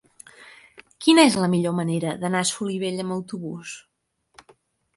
Quina 1.05 1.25
és 1.31 1.37
la 1.41 1.49
millor 1.55 1.75
manera 1.81 2.15
d'anar 2.25 2.43
a 2.45 2.49
Solivella 2.53 3.07
amb 3.07 3.17
autobús? 3.19 3.77